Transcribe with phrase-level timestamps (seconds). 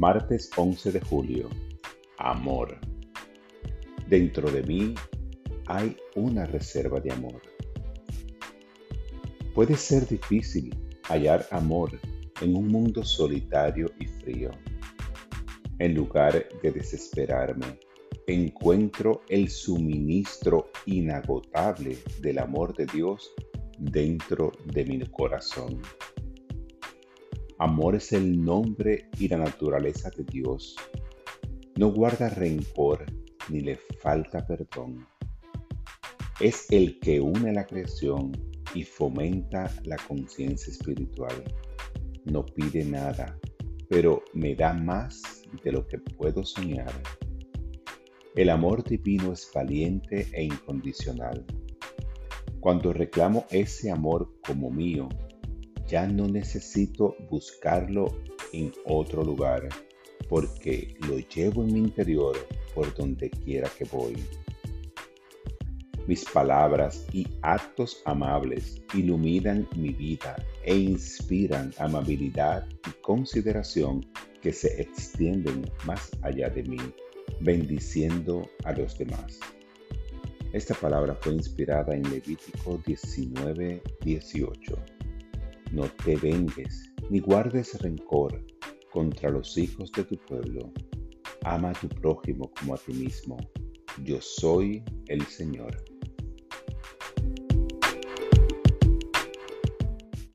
[0.00, 1.50] Martes 11 de julio.
[2.16, 2.78] Amor.
[4.08, 4.94] Dentro de mí
[5.66, 7.42] hay una reserva de amor.
[9.54, 10.74] Puede ser difícil
[11.06, 12.00] hallar amor
[12.40, 14.52] en un mundo solitario y frío.
[15.78, 17.78] En lugar de desesperarme,
[18.26, 23.34] encuentro el suministro inagotable del amor de Dios
[23.78, 25.82] dentro de mi corazón.
[27.60, 30.76] Amor es el nombre y la naturaleza de Dios.
[31.76, 33.04] No guarda rencor
[33.50, 35.06] ni le falta perdón.
[36.40, 38.32] Es el que une la creación
[38.74, 41.34] y fomenta la conciencia espiritual.
[42.24, 43.38] No pide nada,
[43.90, 46.94] pero me da más de lo que puedo soñar.
[48.36, 51.44] El amor divino es valiente e incondicional.
[52.58, 55.10] Cuando reclamo ese amor como mío,
[55.86, 58.06] ya no necesito buscarlo
[58.52, 59.68] en otro lugar,
[60.28, 62.36] porque lo llevo en mi interior
[62.74, 64.16] por donde quiera que voy.
[66.06, 74.04] Mis palabras y actos amables iluminan mi vida e inspiran amabilidad y consideración
[74.42, 76.78] que se extienden más allá de mí,
[77.40, 79.38] bendiciendo a los demás.
[80.52, 84.99] Esta palabra fue inspirada en Levítico 19, 18.
[85.72, 88.44] No te vengues ni guardes rencor
[88.92, 90.72] contra los hijos de tu pueblo.
[91.44, 93.36] Ama a tu prójimo como a ti mismo.
[94.04, 95.89] Yo soy el Señor.